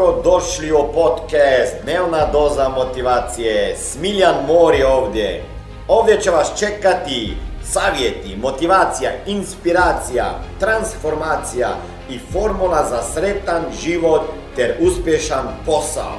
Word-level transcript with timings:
Dobro 0.00 0.22
došli 0.22 0.72
u 0.72 0.92
podcast 0.94 1.74
Dnevna 1.82 2.26
doza 2.32 2.68
motivacije. 2.68 3.76
Smiljan 3.76 4.34
Mor 4.46 4.74
je 4.74 4.86
ovdje. 4.86 5.44
Ovdje 5.88 6.20
će 6.20 6.30
vas 6.30 6.58
čekati 6.58 7.36
savjeti, 7.64 8.36
motivacija, 8.36 9.10
inspiracija, 9.26 10.24
transformacija 10.60 11.68
i 12.10 12.18
formula 12.32 12.86
za 12.90 13.02
sretan 13.02 13.62
život 13.82 14.22
ter 14.56 14.76
uspješan 14.80 15.46
posao. 15.66 16.16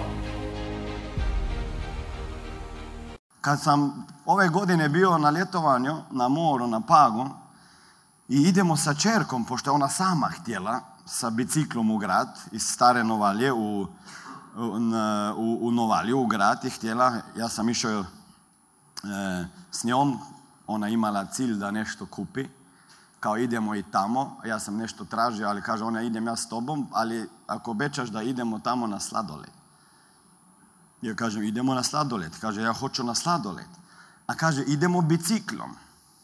Kad 3.41 3.61
sam 3.63 4.07
ove 4.25 4.47
godine 4.47 4.89
bio 4.89 5.17
na 5.17 5.31
ljetovanju 5.31 5.95
na 6.11 6.27
moru, 6.27 6.67
na 6.67 6.81
Pagu, 6.87 7.25
i 8.31 8.41
idemo 8.47 8.77
sa 8.77 8.93
čerkom, 8.93 9.45
pošto 9.45 9.69
je 9.69 9.75
ona 9.75 9.89
sama 9.89 10.27
htjela, 10.27 10.79
sa 11.05 11.29
biciklom 11.29 11.91
u 11.91 11.97
grad 11.97 12.39
iz 12.51 12.63
Stare 12.63 13.03
Novalje 13.03 13.51
u, 13.53 13.87
u, 15.35 15.57
u 15.61 15.71
Novalju, 15.71 16.19
u 16.19 16.25
grad 16.25 16.63
je 16.63 16.69
htjela. 16.69 17.21
Ja 17.37 17.49
sam 17.49 17.69
išao 17.69 17.99
e, 17.99 18.05
s 19.71 19.83
njom, 19.83 20.19
ona 20.67 20.89
imala 20.89 21.25
cilj 21.25 21.55
da 21.55 21.71
nešto 21.71 22.05
kupi. 22.05 22.47
Kao 23.19 23.37
idemo 23.37 23.75
i 23.75 23.83
tamo, 23.91 24.37
ja 24.45 24.59
sam 24.59 24.77
nešto 24.77 25.05
tražio, 25.05 25.47
ali 25.47 25.61
kaže 25.61 25.83
ona 25.83 26.01
idem 26.01 26.27
ja 26.27 26.35
s 26.35 26.49
tobom, 26.49 26.87
ali 26.91 27.29
ako 27.47 27.71
obećaš 27.71 28.09
da 28.09 28.21
idemo 28.21 28.59
tamo 28.59 28.87
na 28.87 28.99
sladoled. 28.99 29.51
Ja 31.01 31.15
kažem 31.15 31.43
idemo 31.43 31.73
na 31.73 31.83
sladoled. 31.83 32.31
Kaže 32.41 32.61
ja 32.61 32.73
hoću 32.73 33.03
na 33.03 33.15
sladoled. 33.15 33.67
A 34.27 34.35
kaže 34.35 34.63
idemo 34.63 35.01
biciklom. 35.01 35.75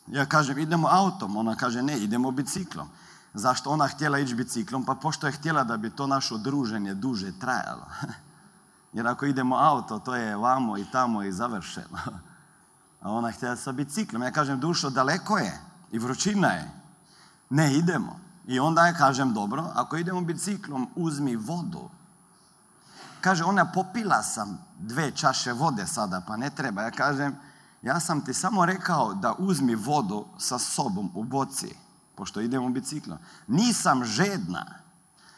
Ja 0.07 0.25
kažem 0.25 0.57
idemo 0.57 0.87
autom. 0.87 1.37
Ona 1.37 1.55
kaže 1.55 1.81
ne 1.81 1.97
idemo 1.99 2.31
biciklom. 2.31 2.87
Zašto 3.33 3.69
ona 3.69 3.87
htjela 3.87 4.19
ići 4.19 4.35
biciklom? 4.35 4.85
Pa 4.85 4.95
pošto 4.95 5.27
je 5.27 5.33
htjela 5.33 5.63
da 5.63 5.77
bi 5.77 5.89
to 5.89 6.07
naše 6.07 6.37
druženje 6.37 6.93
duže 6.93 7.39
trajalo. 7.39 7.85
Jer 8.93 9.07
ako 9.07 9.25
idemo 9.25 9.55
auto, 9.55 9.99
to 9.99 10.15
je 10.15 10.35
vamo 10.35 10.77
i 10.77 10.85
tamo 10.91 11.23
i 11.23 11.31
završeno. 11.31 11.97
A 13.01 13.11
ona 13.11 13.31
htjela 13.31 13.55
sa 13.55 13.71
biciklom. 13.71 14.21
Ja 14.21 14.31
kažem, 14.31 14.59
dušo, 14.59 14.89
daleko 14.89 15.37
je 15.37 15.59
i 15.91 15.99
vrućina 15.99 16.47
je. 16.47 16.71
Ne 17.49 17.73
idemo. 17.73 18.19
I 18.47 18.59
onda 18.59 18.85
ja 18.85 18.93
kažem, 18.93 19.33
dobro, 19.33 19.71
ako 19.75 19.97
idemo 19.97 20.21
biciklom, 20.21 20.89
uzmi 20.95 21.35
vodu. 21.35 21.89
Kaže, 23.21 23.43
ona 23.43 23.65
popila 23.71 24.23
sam 24.23 24.57
dve 24.79 25.11
čaše 25.11 25.53
vode 25.53 25.87
sada, 25.87 26.21
pa 26.27 26.37
ne 26.37 26.49
treba. 26.49 26.81
Ja 26.81 26.91
kažem, 26.91 27.35
ja 27.81 27.99
sam 27.99 28.25
ti 28.25 28.33
samo 28.33 28.65
rekao 28.65 29.13
da 29.13 29.35
uzmi 29.37 29.75
vodu 29.75 30.25
sa 30.37 30.59
sobom 30.59 31.11
u 31.13 31.23
boci 31.23 31.75
pošto 32.17 32.41
idemo 32.41 32.69
biciklom. 32.69 33.17
Nisam 33.47 34.05
žedna. 34.05 34.65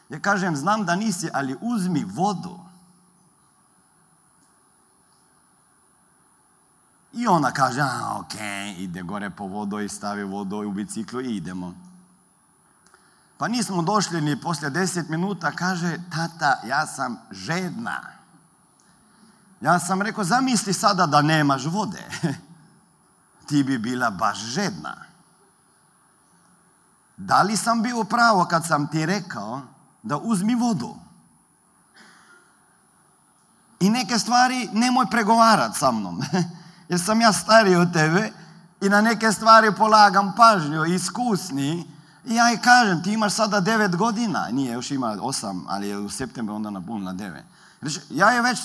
Ja 0.09 0.19
kažem, 0.19 0.55
znam 0.55 0.85
da 0.85 0.95
nisi, 0.95 1.29
ali 1.33 1.57
uzmi 1.61 2.03
vodu. 2.03 2.59
I 7.13 7.27
ona 7.27 7.51
kaže, 7.51 7.81
a, 7.81 8.17
ok, 8.19 8.35
ide 8.77 9.01
gore 9.01 9.29
po 9.29 9.47
vodu 9.47 9.79
i 9.79 9.89
stavi 9.89 10.23
vodu 10.23 10.57
u 10.57 10.71
biciklu 10.71 11.21
i 11.21 11.35
idemo. 11.35 11.73
Pa 13.37 13.47
nismo 13.47 13.81
došli 13.81 14.21
ni 14.21 14.41
poslije 14.41 14.69
deset 14.69 15.09
minuta, 15.09 15.51
kaže, 15.51 15.97
tata, 16.11 16.61
ja 16.67 16.87
sam 16.87 17.17
žedna. 17.31 18.18
Ja 19.61 19.79
sam 19.79 20.01
rekao, 20.01 20.23
zamisli 20.23 20.73
sada 20.73 21.05
da 21.05 21.21
nemaš 21.21 21.65
vode. 21.65 22.03
Ti 23.47 23.63
bi 23.63 23.77
bila 23.77 24.09
baš 24.09 24.37
žedna. 24.37 24.95
Da 27.17 27.41
li 27.41 27.57
sam 27.57 27.81
bio 27.81 28.03
pravo 28.03 28.45
kad 28.45 28.65
sam 28.65 28.87
ti 28.87 29.05
rekao 29.05 29.61
da 30.03 30.17
uzmi 30.17 30.55
vodu? 30.55 30.95
I 33.79 33.89
neke 33.89 34.19
stvari 34.19 34.69
nemoj 34.73 35.05
pregovarati 35.11 35.79
sa 35.79 35.91
mnom. 35.91 36.21
Jer 36.89 36.99
sam 36.99 37.21
ja 37.21 37.33
stariji 37.33 37.75
od 37.75 37.93
tebe 37.93 38.31
i 38.81 38.89
na 38.89 39.01
neke 39.01 39.31
stvari 39.31 39.75
polagam 39.77 40.33
pažnju, 40.37 40.85
iskusni. 40.85 41.87
I 42.25 42.35
ja 42.35 42.53
i 42.53 42.57
kažem, 42.57 43.03
ti 43.03 43.13
imaš 43.13 43.33
sada 43.33 43.59
devet 43.59 43.95
godina. 43.95 44.47
Nije, 44.51 44.73
još 44.73 44.91
ima 44.91 45.17
osam, 45.21 45.65
ali 45.69 45.87
je 45.87 45.97
u 45.97 46.09
septembru 46.09 46.55
onda 46.55 46.69
na 46.69 46.81
na 46.99 47.13
devet. 47.13 47.45
Ja 48.09 48.29
je 48.29 48.41
već 48.41 48.59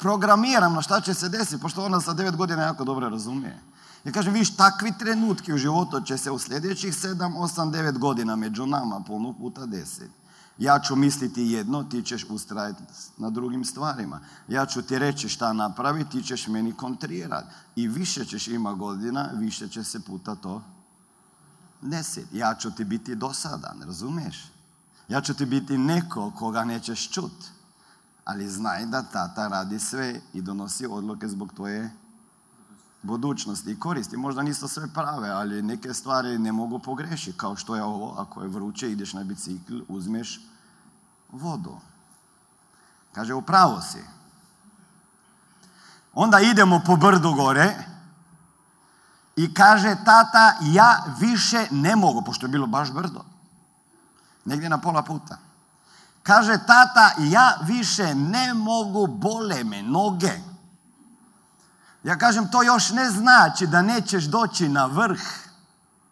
programiram 0.00 0.74
na 0.74 0.82
šta 0.82 1.00
će 1.00 1.14
se 1.14 1.28
desiti, 1.28 1.60
pošto 1.60 1.84
ona 1.84 2.00
sa 2.00 2.12
devet 2.12 2.36
godina 2.36 2.62
jako 2.62 2.84
dobro 2.84 3.08
razumije. 3.08 3.60
Ja 4.04 4.12
kažem, 4.12 4.32
viš, 4.34 4.56
takvi 4.56 4.92
trenutki 4.98 5.52
u 5.52 5.58
životu 5.58 6.00
će 6.00 6.18
se 6.18 6.30
u 6.30 6.38
sljedećih 6.38 6.94
7, 6.94 7.16
8, 7.16 7.70
9 7.70 7.98
godina 7.98 8.36
među 8.36 8.66
nama 8.66 9.00
puno 9.06 9.32
puta 9.32 9.66
desiti. 9.66 10.20
Ja 10.58 10.78
ću 10.78 10.96
misliti 10.96 11.42
jedno, 11.42 11.84
ti 11.84 12.02
ćeš 12.02 12.26
ustrajati 12.30 12.82
na 13.18 13.30
drugim 13.30 13.64
stvarima. 13.64 14.20
Ja 14.48 14.66
ću 14.66 14.82
ti 14.82 14.98
reći 14.98 15.28
šta 15.28 15.52
napraviti, 15.52 16.10
ti 16.10 16.22
ćeš 16.22 16.46
meni 16.46 16.72
kontrirati. 16.72 17.46
I 17.76 17.88
više 17.88 18.24
ćeš 18.24 18.48
ima 18.48 18.72
godina, 18.72 19.30
više 19.34 19.68
će 19.68 19.84
se 19.84 20.00
puta 20.00 20.34
to 20.34 20.62
desiti. 21.80 22.38
Ja 22.38 22.54
ću 22.54 22.70
ti 22.70 22.84
biti 22.84 23.14
dosadan, 23.14 23.82
razumiješ? 23.86 24.52
Ja 25.08 25.20
ću 25.20 25.34
ti 25.34 25.46
biti 25.46 25.78
neko 25.78 26.32
koga 26.38 26.64
nećeš 26.64 27.10
čut. 27.10 27.32
Ali 28.30 28.48
znaj 28.48 28.86
da 28.86 29.02
tata 29.02 29.48
radi 29.48 29.78
sve 29.78 30.20
i 30.32 30.42
donosi 30.42 30.86
odluke 30.86 31.28
zbog 31.28 31.52
tvoje 31.52 31.90
budućnosti 33.02 33.70
i 33.70 33.78
koristi. 33.78 34.16
Možda 34.16 34.42
nisu 34.42 34.68
sve 34.68 34.88
prave, 34.94 35.30
ali 35.30 35.62
neke 35.62 35.94
stvari 35.94 36.38
ne 36.38 36.52
mogu 36.52 36.78
pogrešiti. 36.78 37.38
Kao 37.38 37.56
što 37.56 37.76
je 37.76 37.82
ovo, 37.82 38.14
ako 38.18 38.42
je 38.42 38.48
vruće, 38.48 38.90
ideš 38.92 39.12
na 39.12 39.24
bicikl, 39.24 39.78
uzmeš 39.88 40.40
vodu. 41.32 41.76
Kaže, 43.12 43.34
upravo 43.34 43.80
si. 43.80 44.04
Onda 46.14 46.40
idemo 46.40 46.82
po 46.86 46.96
brdu 46.96 47.34
gore 47.34 47.76
i 49.36 49.54
kaže, 49.54 49.96
tata, 50.04 50.56
ja 50.60 51.04
više 51.20 51.66
ne 51.70 51.96
mogu, 51.96 52.22
pošto 52.22 52.46
je 52.46 52.50
bilo 52.50 52.66
baš 52.66 52.92
brdo. 52.92 53.24
Negdje 54.44 54.68
na 54.68 54.78
pola 54.78 55.02
puta. 55.02 55.49
Kaže, 56.30 56.58
tata, 56.66 57.10
ja 57.18 57.58
više 57.62 58.14
ne 58.14 58.54
mogu, 58.54 59.06
bole 59.06 59.64
me 59.64 59.82
noge. 59.82 60.32
Ja 62.04 62.18
kažem, 62.18 62.50
to 62.50 62.62
još 62.62 62.90
ne 62.90 63.10
znači 63.10 63.66
da 63.66 63.82
nećeš 63.82 64.24
doći 64.24 64.68
na 64.68 64.86
vrh. 64.86 65.20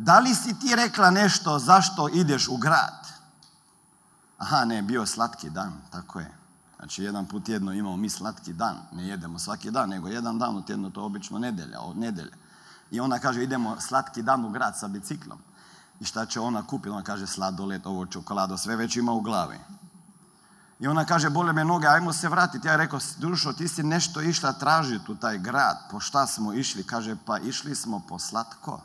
da 0.00 0.18
li 0.18 0.34
si 0.34 0.58
ti 0.58 0.76
rekla 0.76 1.10
nešto 1.10 1.58
zašto 1.58 2.08
ideš 2.08 2.48
u 2.48 2.56
grad? 2.56 3.06
Aha, 4.38 4.64
ne, 4.64 4.82
bio 4.82 5.06
slatki 5.06 5.50
dan, 5.50 5.72
tako 5.90 6.20
je. 6.20 6.32
Znači, 6.78 7.02
jedan 7.02 7.26
put 7.26 7.48
jedno 7.48 7.72
imamo 7.72 7.96
mi 7.96 8.10
slatki 8.10 8.52
dan. 8.52 8.76
Ne 8.92 9.08
jedemo 9.08 9.38
svaki 9.38 9.70
dan, 9.70 9.88
nego 9.88 10.08
jedan 10.08 10.38
dan 10.38 10.56
u 10.56 10.62
tjednu, 10.62 10.90
to 10.90 11.00
je 11.00 11.04
obično 11.04 11.38
nedelja, 11.38 11.80
od 11.80 11.96
nedelje. 11.96 12.32
I 12.90 13.00
ona 13.00 13.18
kaže, 13.18 13.42
idemo 13.42 13.80
slatki 13.80 14.22
dan 14.22 14.44
u 14.44 14.50
grad 14.50 14.78
sa 14.78 14.88
biciklom. 14.88 15.38
I 16.00 16.04
šta 16.04 16.26
će 16.26 16.40
ona 16.40 16.66
kupiti? 16.66 16.90
Ona 16.90 17.02
kaže, 17.02 17.26
sladoled, 17.26 17.86
ovo 17.86 18.06
čokolado, 18.06 18.56
sve 18.56 18.76
već 18.76 18.96
ima 18.96 19.12
u 19.12 19.20
glavi. 19.20 19.58
I 20.78 20.86
ona 20.86 21.04
kaže, 21.04 21.30
bole 21.30 21.52
me 21.52 21.64
noge, 21.64 21.86
ajmo 21.86 22.12
se 22.12 22.28
vratiti. 22.28 22.68
Ja 22.68 22.76
rekao, 22.76 23.00
dušo, 23.18 23.52
ti 23.52 23.68
si 23.68 23.82
nešto 23.82 24.20
išla 24.20 24.52
tražiti 24.52 25.12
u 25.12 25.14
taj 25.14 25.38
grad. 25.38 25.76
Po 25.90 26.00
šta 26.00 26.26
smo 26.26 26.52
išli? 26.52 26.84
Kaže, 26.84 27.16
pa 27.26 27.38
išli 27.38 27.74
smo 27.74 28.00
po 28.08 28.18
slatko. 28.18 28.80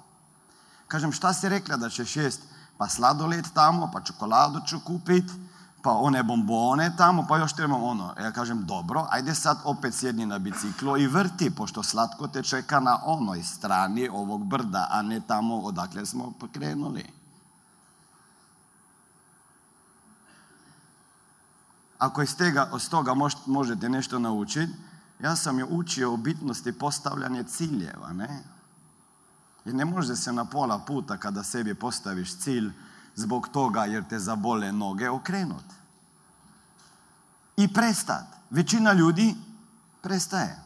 Kažem, 0.88 1.12
šta 1.12 1.34
si 1.34 1.50
rekla 1.50 1.78
da 1.78 1.90
ćeš 1.90 2.16
jest? 2.16 2.42
Pa 2.78 2.88
sladoled 2.90 3.46
tamo, 3.54 3.90
pa 3.94 4.02
čokoladu 4.02 4.62
ću 4.68 4.80
kupit, 4.80 5.32
pa 5.82 5.92
one 5.92 6.24
bombone 6.24 6.92
tamo, 6.98 7.26
pa 7.30 7.38
još 7.38 7.54
trebam 7.54 7.84
ono. 7.84 8.14
Ja 8.22 8.32
kažem, 8.32 8.66
dobro, 8.66 9.08
ajde 9.10 9.36
sad 9.36 9.58
opet 9.64 9.94
sjedni 9.94 10.26
na 10.26 10.40
biciklo 10.40 10.98
i 10.98 11.08
vrti, 11.08 11.56
pošto 11.56 11.84
slatko 11.84 12.28
te 12.28 12.44
čeka 12.44 12.80
na 12.80 13.00
onoj 13.06 13.44
strani 13.44 14.10
ovog 14.10 14.46
brda, 14.46 14.88
a 14.92 15.02
ne 15.02 15.22
tamo 15.28 15.60
odakle 15.60 16.06
smo 16.06 16.34
krenuli. 16.54 17.06
Ako 21.98 22.22
iz 22.22 22.36
tega, 22.38 22.70
iz 22.78 22.90
toga 22.90 23.14
možete 23.46 23.90
nešto 23.90 24.20
naučiti, 24.20 24.74
ja 25.20 25.36
sam 25.36 25.60
je 25.60 25.66
učio 25.66 26.14
o 26.14 26.18
bitnosti 26.18 26.72
postavljanja 26.72 27.44
ciljeva, 27.44 28.14
ne? 28.14 28.55
Jer 29.66 29.76
ne 29.76 29.86
može 29.86 30.16
se 30.16 30.34
na 30.34 30.46
pola 30.46 30.80
puta 30.80 31.18
kada 31.18 31.44
sebi 31.44 31.76
postaviš 31.76 32.38
cilj 32.38 32.72
zbog 33.16 33.48
toga 33.48 33.86
jer 33.86 34.04
te 34.04 34.20
zabole 34.20 34.72
noge 34.72 35.10
okrenut. 35.10 35.66
I 37.58 37.74
prestat. 37.74 38.26
Većina 38.50 38.94
ljudi 38.94 39.36
prestaje. 40.02 40.60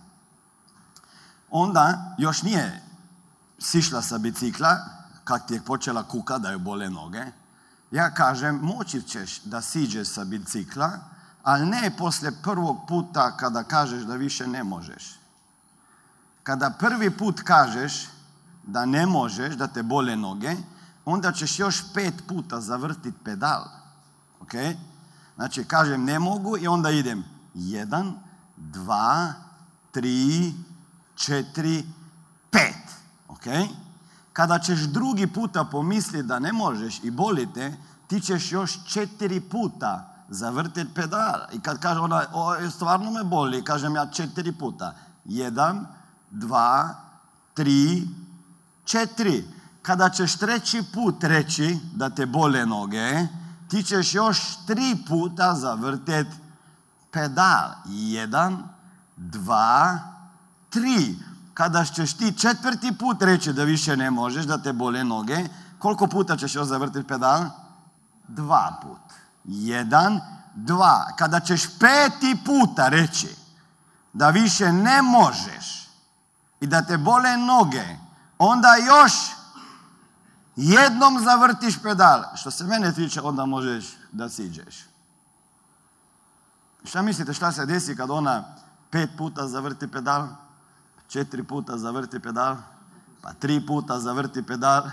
Onda 1.50 2.16
još 2.18 2.44
nije 2.44 2.84
sišla 3.60 4.02
sa 4.02 4.18
bicikla, 4.18 4.78
kak 5.24 5.48
ti 5.48 5.54
je 5.54 5.62
počela 5.62 6.04
kuka 6.04 6.38
da 6.38 6.50
joj 6.50 6.58
bole 6.58 6.90
noge. 6.90 7.26
Ja 7.92 8.14
kažem, 8.14 8.56
moći 8.56 9.02
ćeš 9.02 9.42
da 9.42 9.62
siđeš 9.62 10.08
sa 10.08 10.24
bicikla, 10.24 10.92
ali 11.44 11.66
ne 11.66 11.92
poslije 11.98 12.42
prvog 12.44 12.78
puta 12.88 13.38
kada 13.38 13.64
kažeš 13.64 14.04
da 14.04 14.16
više 14.16 14.48
ne 14.48 14.64
možeš. 14.64 15.20
Kada 16.44 16.70
prvi 16.70 17.18
put 17.18 17.42
kažeš 17.42 18.08
da 18.72 18.86
ne 18.86 19.06
možeš, 19.06 19.56
da 19.56 19.68
te 19.68 19.84
bole 19.84 20.16
noge, 20.16 20.56
onda 21.06 21.32
ćeš 21.32 21.60
još 21.60 21.94
pet 21.94 22.14
puta 22.28 22.62
zavrtit 22.62 23.16
pedal. 23.24 23.64
Ok? 24.40 24.54
Znači, 25.36 25.64
kažem 25.64 26.04
ne 26.04 26.20
mogu 26.20 26.58
i 26.58 26.68
onda 26.68 26.92
idem 26.92 27.24
jedan, 27.54 28.14
dva, 28.58 29.34
tri, 29.92 30.54
četiri, 31.16 31.84
pet. 32.52 32.84
Ok? 33.28 33.46
Kada 34.34 34.60
ćeš 34.60 34.80
drugi 34.80 35.28
puta 35.28 35.64
pomisliti 35.64 36.28
da 36.28 36.40
ne 36.40 36.54
možeš 36.54 37.00
i 37.04 37.12
bolite, 37.12 37.78
ti 38.08 38.22
ćeš 38.22 38.52
još 38.52 38.86
četiri 38.86 39.40
puta 39.42 40.14
zavrtiti 40.30 40.94
pedal. 40.94 41.40
I 41.54 41.60
kad 41.60 41.80
kaže 41.80 42.00
ona, 42.00 42.26
o, 42.34 42.70
stvarno 42.70 43.12
me 43.12 43.24
boli, 43.24 43.64
kažem 43.64 43.96
ja 43.96 44.06
četiri 44.06 44.52
puta. 44.52 44.96
Jedan, 45.26 45.88
dva, 46.32 46.96
tri, 47.54 48.08
četiri. 48.90 49.46
Kada 49.82 50.10
ćeš 50.10 50.36
treći 50.36 50.84
put 50.94 51.24
reći 51.24 51.78
da 51.96 52.10
te 52.10 52.26
bole 52.26 52.66
noge, 52.66 53.28
ti 53.70 53.84
ćeš 53.84 54.16
još 54.16 54.66
tri 54.68 54.98
puta 55.08 55.56
zavrteti 55.56 56.38
pedal. 57.12 57.70
Jedan, 57.86 58.64
dva, 59.16 60.00
tri. 60.70 61.16
Kada 61.54 61.86
ćeš 61.86 62.14
ti 62.14 62.34
četvrti 62.38 62.92
put 62.98 63.22
reći 63.22 63.54
da 63.54 63.64
više 63.64 63.98
ne 63.98 64.12
možeš, 64.12 64.46
da 64.46 64.58
te 64.58 64.74
bole 64.74 65.04
noge, 65.04 65.48
koliko 65.80 66.08
puta 66.08 66.38
ćeš 66.38 66.56
još 66.56 66.68
zavrtiti 66.68 67.08
pedal? 67.08 67.46
Dva 68.28 68.80
put. 68.82 69.02
Jedan, 69.44 70.20
dva. 70.56 71.14
Kada 71.18 71.40
ćeš 71.40 71.68
peti 71.80 72.38
puta 72.46 72.90
reći 72.90 73.36
da 74.14 74.30
više 74.30 74.72
ne 74.72 75.02
možeš 75.02 75.90
i 76.62 76.68
da 76.68 76.82
te 76.82 76.98
bole 76.98 77.38
noge, 77.38 77.98
onda 78.40 78.68
još 78.76 79.14
jednom 80.56 81.20
zavrtiš 81.24 81.82
pedal. 81.84 82.24
Što 82.36 82.52
se 82.52 82.64
mene 82.64 82.94
tiče, 82.94 83.22
onda 83.22 83.46
možeš 83.46 83.86
da 84.12 84.30
siđeš. 84.30 84.86
Šta 86.84 87.02
mislite, 87.02 87.34
šta 87.34 87.52
se 87.52 87.66
desi 87.66 87.96
kad 87.96 88.12
ona 88.12 88.44
pet 88.90 89.10
puta 89.18 89.48
zavrti 89.48 89.88
pedal, 89.88 90.28
četiri 91.08 91.44
puta 91.44 91.78
zavrti 91.78 92.20
pedal, 92.20 92.56
pa 93.22 93.34
tri 93.34 93.66
puta 93.66 94.00
zavrti 94.00 94.44
pedal, 94.44 94.84